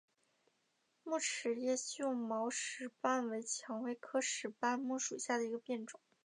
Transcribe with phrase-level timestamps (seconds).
[1.03, 5.99] 木齿叶锈毛石斑为蔷薇科石斑木属下的一个变种。